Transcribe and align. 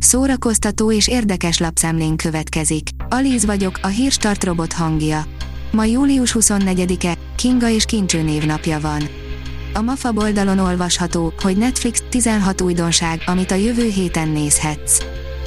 Szórakoztató 0.00 0.92
és 0.92 1.08
érdekes 1.08 1.58
lapszemlén 1.58 2.16
következik. 2.16 2.88
Alíz 3.08 3.44
vagyok, 3.44 3.78
a 3.82 3.86
hírstart 3.86 4.44
robot 4.44 4.72
hangja. 4.72 5.24
Ma 5.72 5.84
július 5.84 6.36
24-e, 6.38 7.14
Kinga 7.36 7.68
és 7.68 7.84
Kincső 7.84 8.22
névnapja 8.22 8.80
van. 8.80 9.08
A 9.74 9.80
MAFA 9.80 10.12
oldalon 10.14 10.58
olvasható, 10.58 11.32
hogy 11.42 11.56
Netflix 11.56 12.02
16 12.08 12.60
újdonság, 12.60 13.22
amit 13.26 13.50
a 13.50 13.54
jövő 13.54 13.88
héten 13.88 14.28
nézhetsz. 14.28 14.98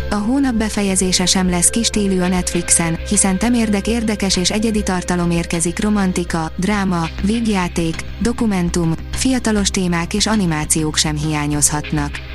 A 0.09 0.16
hónap 0.16 0.54
befejezése 0.54 1.25
sem 1.25 1.49
lesz 1.49 1.70
kistílű 1.70 2.20
a 2.20 2.27
Netflixen, 2.27 2.97
hiszen 3.07 3.38
temérdek 3.38 3.88
érdekes 3.88 4.38
és 4.38 4.51
egyedi 4.51 4.83
tartalom 4.83 5.31
érkezik 5.31 5.81
romantika, 5.81 6.51
dráma, 6.57 7.07
vígjáték, 7.23 7.95
dokumentum, 8.21 8.93
fiatalos 9.11 9.70
témák 9.70 10.13
és 10.13 10.25
animációk 10.25 10.97
sem 10.97 11.15
hiányozhatnak. 11.15 12.32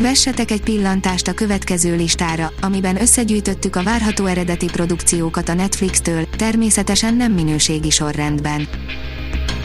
Vessetek 0.00 0.50
egy 0.50 0.62
pillantást 0.62 1.28
a 1.28 1.32
következő 1.32 1.96
listára, 1.96 2.52
amiben 2.60 3.00
összegyűjtöttük 3.00 3.76
a 3.76 3.82
várható 3.82 4.26
eredeti 4.26 4.66
produkciókat 4.66 5.48
a 5.48 5.54
Netflix-től, 5.54 6.28
természetesen 6.36 7.14
nem 7.14 7.32
minőségi 7.32 7.90
sorrendben. 7.90 8.68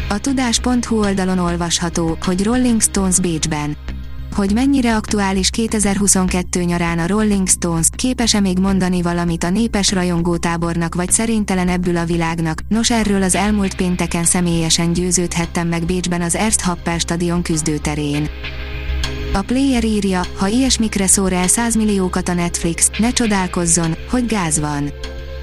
A 0.09 0.17
tudás.hu 0.17 0.99
oldalon 0.99 1.39
olvasható, 1.39 2.17
hogy 2.25 2.43
Rolling 2.43 2.81
Stones 2.81 3.19
Bécsben. 3.19 3.77
Hogy 4.35 4.53
mennyire 4.53 4.95
aktuális 4.95 5.49
2022 5.49 6.61
nyarán 6.61 6.99
a 6.99 7.07
Rolling 7.07 7.47
Stones, 7.47 7.87
képes-e 7.95 8.39
még 8.39 8.59
mondani 8.59 9.01
valamit 9.01 9.43
a 9.43 9.49
népes 9.49 9.91
rajongótábornak 9.91 10.95
vagy 10.95 11.11
szerintelen 11.11 11.69
ebből 11.69 11.97
a 11.97 12.05
világnak, 12.05 12.61
nos 12.67 12.91
erről 12.91 13.23
az 13.23 13.35
elmúlt 13.35 13.75
pénteken 13.75 14.23
személyesen 14.23 14.93
győződhettem 14.93 15.67
meg 15.67 15.85
Bécsben 15.85 16.21
az 16.21 16.35
Erst 16.35 16.61
Happel 16.61 16.97
stadion 16.97 17.41
küzdőterén. 17.41 18.29
A 19.35 19.41
player 19.41 19.83
írja, 19.83 20.21
ha 20.37 20.47
ilyesmikre 20.47 21.07
szór 21.07 21.33
el 21.33 21.47
100 21.47 21.75
milliókat 21.75 22.29
a 22.29 22.33
Netflix, 22.33 22.89
ne 22.97 23.11
csodálkozzon, 23.11 23.95
hogy 24.09 24.25
gáz 24.25 24.59
van. 24.59 24.91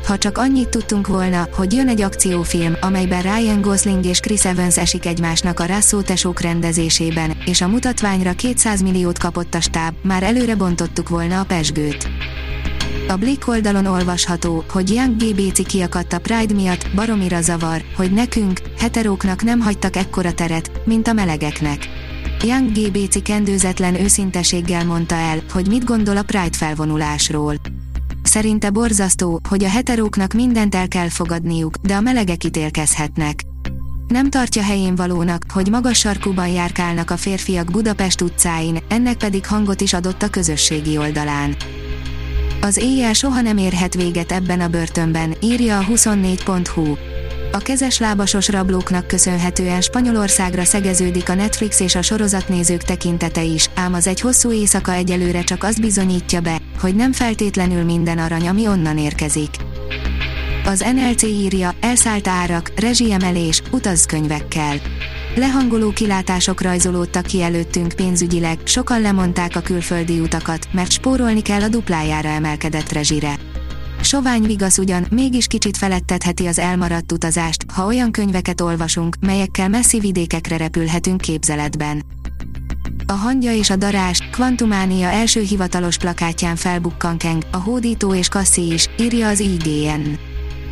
Ha 0.07 0.19
csak 0.19 0.39
annyit 0.39 0.69
tudtunk 0.69 1.07
volna, 1.07 1.49
hogy 1.53 1.73
jön 1.73 1.89
egy 1.89 2.03
akciófilm, 2.03 2.77
amelyben 2.81 3.23
Ryan 3.23 3.61
Gosling 3.61 4.05
és 4.05 4.21
Chris 4.21 4.45
Evans 4.45 4.79
esik 4.79 5.07
egymásnak 5.07 5.61
a 5.61 5.65
Russo 5.65 6.03
tesók 6.03 6.41
rendezésében, 6.41 7.37
és 7.45 7.61
a 7.61 7.69
mutatványra 7.69 8.33
200 8.33 8.83
milliót 8.83 9.19
kapott 9.19 9.55
a 9.55 9.61
stáb, 9.61 9.95
már 10.03 10.23
előre 10.23 10.55
bontottuk 10.55 11.09
volna 11.09 11.41
a 11.41 11.45
pesgőt. 11.45 12.09
A 13.09 13.17
Blick 13.17 13.49
oldalon 13.49 13.87
olvasható, 13.87 14.65
hogy 14.69 14.91
Young 14.91 15.17
GBC 15.17 15.67
kiakadt 15.67 16.13
a 16.13 16.19
Pride 16.19 16.55
miatt, 16.55 16.87
baromira 16.95 17.41
zavar, 17.41 17.83
hogy 17.97 18.13
nekünk, 18.13 18.61
heteróknak 18.79 19.43
nem 19.43 19.61
hagytak 19.61 19.97
ekkora 19.97 20.33
teret, 20.33 20.71
mint 20.85 21.09
a 21.09 21.13
melegeknek. 21.13 22.00
Young 22.45 22.73
GBC 22.73 23.23
kendőzetlen 23.23 23.95
őszinteséggel 23.95 24.85
mondta 24.85 25.15
el, 25.15 25.41
hogy 25.53 25.69
mit 25.69 25.85
gondol 25.85 26.17
a 26.17 26.23
Pride 26.23 26.57
felvonulásról. 26.57 27.55
Szerinte 28.23 28.71
borzasztó, 28.71 29.41
hogy 29.49 29.65
a 29.65 29.69
heteróknak 29.69 30.33
mindent 30.33 30.75
el 30.75 30.89
kell 30.89 31.09
fogadniuk, 31.09 31.77
de 31.77 31.95
a 31.95 32.01
melegek 32.01 32.45
ítélkezhetnek. 32.45 33.43
Nem 34.09 34.31
tartja 34.31 34.63
helyén 34.63 34.95
valónak, 34.95 35.43
hogy 35.53 35.71
magas 35.71 35.99
sarkúban 35.99 36.49
járkálnak 36.49 37.11
a 37.11 37.17
férfiak 37.17 37.71
Budapest 37.71 38.21
utcáin, 38.21 38.79
ennek 38.89 39.17
pedig 39.17 39.47
hangot 39.47 39.81
is 39.81 39.93
adott 39.93 40.23
a 40.23 40.29
közösségi 40.29 40.99
oldalán. 40.99 41.57
Az 42.61 42.77
éjjel 42.77 43.13
soha 43.13 43.41
nem 43.41 43.57
érhet 43.57 43.95
véget 43.95 44.33
ebben 44.33 44.61
a 44.61 44.69
börtönben, 44.69 45.35
írja 45.41 45.79
a 45.79 45.85
24.hu. 45.85 46.95
A 47.53 47.59
kezes 47.59 47.99
lábasos 47.99 48.49
rablóknak 48.49 49.07
köszönhetően 49.07 49.81
Spanyolországra 49.81 50.65
szegeződik 50.65 51.29
a 51.29 51.35
Netflix 51.35 51.81
és 51.81 51.95
a 51.95 52.03
sorozatnézők 52.03 52.83
tekintete 52.83 53.43
is, 53.43 53.71
ám 53.75 53.95
az 53.95 54.07
egy 54.07 54.21
hosszú 54.21 54.53
éjszaka 54.53 54.93
egyelőre 54.93 55.43
csak 55.43 55.65
azt 55.65 55.81
bizonyítja 55.81 56.41
be, 56.41 56.61
hogy 56.81 56.95
nem 56.95 57.13
feltétlenül 57.13 57.85
minden 57.85 58.19
arany, 58.19 58.49
ami 58.49 58.67
onnan 58.67 58.99
érkezik. 58.99 59.51
Az 60.65 60.85
NLC 60.95 61.23
írja, 61.23 61.75
elszállt 61.81 62.29
árak, 62.29 62.73
rezsiemelés, 62.77 63.63
utazkönyvekkel. 63.71 64.77
Lehangoló 65.35 65.91
kilátások 65.91 66.61
rajzolódtak 66.61 67.27
ki 67.27 67.43
előttünk 67.43 67.93
pénzügyileg, 67.93 68.59
sokan 68.65 69.01
lemondták 69.01 69.57
a 69.57 69.61
külföldi 69.61 70.21
utakat, 70.21 70.69
mert 70.73 70.91
spórolni 70.91 71.43
kell 71.43 71.63
a 71.63 71.69
duplájára 71.69 72.29
emelkedett 72.29 72.93
rezsire. 72.93 73.50
Sovány 74.11 74.43
vigasz 74.43 74.79
ugyan, 74.79 75.07
mégis 75.11 75.47
kicsit 75.47 75.77
felettetheti 75.77 76.47
az 76.47 76.59
elmaradt 76.59 77.13
utazást, 77.13 77.65
ha 77.73 77.87
olyan 77.87 78.11
könyveket 78.11 78.61
olvasunk, 78.61 79.17
melyekkel 79.21 79.69
messzi 79.69 79.99
vidékekre 79.99 80.57
repülhetünk 80.57 81.21
képzeletben. 81.21 82.05
A 83.07 83.13
hangya 83.13 83.53
és 83.53 83.71
a 83.71 83.77
darás, 83.77 84.19
Quantumánia 84.33 85.09
első 85.09 85.41
hivatalos 85.41 85.97
plakátján 85.97 86.57
felbukkan 86.57 87.17
Keng, 87.17 87.43
a 87.51 87.57
hódító 87.57 88.15
és 88.15 88.29
Cassie 88.29 88.75
is, 88.75 88.89
írja 88.99 89.29
az 89.29 89.41
IGN. 89.41 90.19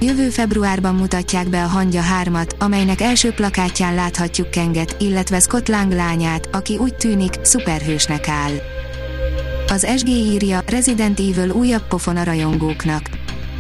Jövő 0.00 0.28
februárban 0.28 0.94
mutatják 0.94 1.48
be 1.48 1.64
a 1.64 1.68
Hangya 1.68 2.02
3-at, 2.22 2.58
amelynek 2.58 3.00
első 3.00 3.32
plakátján 3.32 3.94
láthatjuk 3.94 4.50
Kenget, 4.50 4.96
illetve 5.00 5.40
Scott 5.40 5.68
Lang 5.68 5.92
lányát, 5.92 6.48
aki 6.52 6.76
úgy 6.76 6.94
tűnik, 6.94 7.34
szuperhősnek 7.42 8.28
áll. 8.28 8.52
Az 9.68 9.86
SG 9.96 10.08
írja, 10.08 10.62
Resident 10.66 11.20
Evil 11.20 11.50
újabb 11.50 11.88
pofon 11.88 12.16
a 12.16 12.24
rajongóknak. 12.24 13.17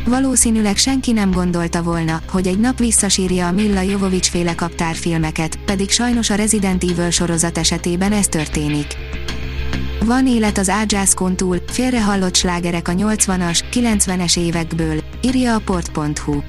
Valószínűleg 0.08 0.76
senki 0.76 1.12
nem 1.12 1.30
gondolta 1.30 1.82
volna, 1.82 2.20
hogy 2.30 2.46
egy 2.46 2.58
nap 2.58 2.78
visszasírja 2.78 3.46
a 3.46 3.52
Milla 3.52 3.80
Jovovics 3.80 4.30
féle 4.30 4.54
kaptárfilmeket, 4.54 5.58
pedig 5.64 5.90
sajnos 5.90 6.30
a 6.30 6.34
Resident 6.34 6.84
Evil 6.84 7.10
sorozat 7.10 7.58
esetében 7.58 8.12
ez 8.12 8.26
történik. 8.26 8.86
Van 10.04 10.26
élet 10.26 10.58
az 10.58 10.68
ágyászkon 10.68 11.36
túl, 11.36 11.58
félrehallott 11.66 12.34
slágerek 12.34 12.88
a 12.88 12.92
80-as, 12.92 13.60
90-es 13.72 14.38
évekből, 14.38 15.00
írja 15.22 15.54
a 15.54 15.60
port.hu. 15.64 16.40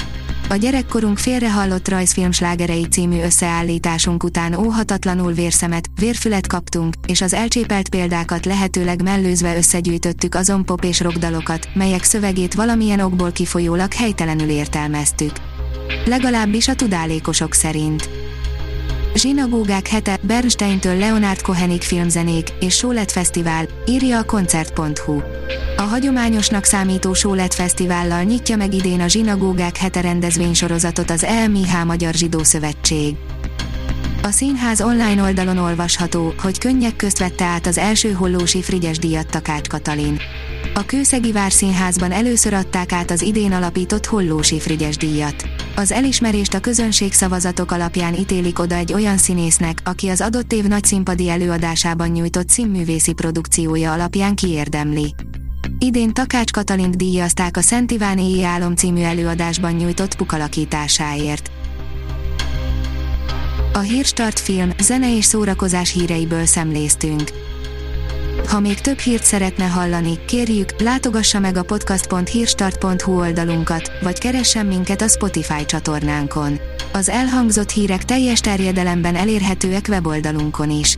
A 0.51 0.55
gyerekkorunk 0.55 1.17
félrehallott 1.17 1.87
rajzfilm 1.87 2.31
slágerei 2.31 2.87
című 2.87 3.21
összeállításunk 3.21 4.23
után 4.23 4.53
óhatatlanul 4.53 5.33
vérszemet, 5.33 5.89
vérfület 5.99 6.47
kaptunk, 6.47 6.93
és 7.07 7.21
az 7.21 7.33
elcsépelt 7.33 7.89
példákat 7.89 8.45
lehetőleg 8.45 9.03
mellőzve 9.03 9.57
összegyűjtöttük 9.57 10.35
azon 10.35 10.65
pop 10.65 10.83
és 10.83 10.99
rockdalokat, 10.99 11.69
melyek 11.73 12.03
szövegét 12.03 12.53
valamilyen 12.53 12.99
okból 12.99 13.31
kifolyólag 13.31 13.93
helytelenül 13.93 14.49
értelmeztük. 14.49 15.31
Legalábbis 16.05 16.67
a 16.67 16.75
tudálékosok 16.75 17.53
szerint. 17.53 18.09
Zsinagógák 19.15 19.87
hete, 19.87 20.17
Bernsteintől 20.21 20.97
Leonard 20.97 21.41
Kohenig 21.41 21.81
filmzenék 21.81 22.47
és 22.59 22.75
Sólet 22.75 23.11
Fesztivál, 23.11 23.67
írja 23.87 24.17
a 24.17 24.23
koncert.hu. 24.23 25.21
A 25.79 25.81
hagyományosnak 25.81 26.63
számító 26.63 27.13
Sólet 27.13 27.53
Fesztivállal 27.53 28.23
nyitja 28.23 28.55
meg 28.55 28.73
idén 28.73 28.99
a 28.99 29.07
Zsinagógák 29.07 29.77
hete 29.77 30.01
rendezvénysorozatot 30.01 31.11
az 31.11 31.23
EMIH 31.23 31.85
Magyar 31.85 32.13
Zsidó 32.13 32.43
Szövetség. 32.43 33.15
A 34.23 34.29
színház 34.29 34.81
online 34.81 35.21
oldalon 35.21 35.57
olvasható, 35.57 36.33
hogy 36.41 36.57
könnyek 36.57 36.95
közt 36.95 37.19
vette 37.19 37.45
át 37.45 37.67
az 37.67 37.77
első 37.77 38.11
hollósi 38.11 38.61
Frigyes 38.61 38.97
díjat 38.97 39.29
Takács 39.29 39.67
Katalin. 39.67 40.19
A 40.73 40.85
Kőszegi 40.85 41.31
Várszínházban 41.31 42.11
először 42.11 42.53
adták 42.53 42.91
át 42.91 43.11
az 43.11 43.21
idén 43.21 43.51
alapított 43.51 44.05
hollósi 44.05 44.59
Frigyes 44.59 44.97
díjat. 44.97 45.49
Az 45.75 45.91
elismerést 45.91 46.53
a 46.53 46.59
közönség 46.59 47.13
szavazatok 47.13 47.71
alapján 47.71 48.13
ítélik 48.13 48.59
oda 48.59 48.75
egy 48.75 48.93
olyan 48.93 49.17
színésznek, 49.17 49.81
aki 49.83 50.09
az 50.09 50.21
adott 50.21 50.53
év 50.53 50.63
nagyszínpadi 50.63 51.29
előadásában 51.29 52.09
nyújtott 52.09 52.49
színművészi 52.49 53.13
produkciója 53.13 53.91
alapján 53.91 54.35
kiérdemli. 54.35 55.15
Idén 55.81 56.13
Takács 56.13 56.51
Katalint 56.51 56.97
díjazták 56.97 57.57
a 57.57 57.61
Szent 57.61 57.91
Iván 57.91 58.17
Éjjel 58.17 58.51
Álom 58.51 58.75
című 58.75 59.01
előadásban 59.01 59.71
nyújtott 59.71 60.15
pukalakításáért. 60.15 61.51
A 63.73 63.79
Hírstart 63.79 64.39
film, 64.39 64.71
zene 64.81 65.15
és 65.15 65.25
szórakozás 65.25 65.91
híreiből 65.91 66.45
szemléztünk. 66.45 67.31
Ha 68.47 68.59
még 68.59 68.81
több 68.81 68.97
hírt 68.97 69.23
szeretne 69.23 69.65
hallani, 69.65 70.25
kérjük, 70.25 70.81
látogassa 70.81 71.39
meg 71.39 71.57
a 71.57 71.63
podcast.hírstart.hu 71.63 73.19
oldalunkat, 73.19 73.91
vagy 74.01 74.19
keressen 74.19 74.65
minket 74.65 75.01
a 75.01 75.07
Spotify 75.07 75.65
csatornánkon. 75.65 76.59
Az 76.93 77.09
elhangzott 77.09 77.69
hírek 77.69 78.05
teljes 78.05 78.39
terjedelemben 78.39 79.15
elérhetőek 79.15 79.85
weboldalunkon 79.89 80.69
is. 80.69 80.97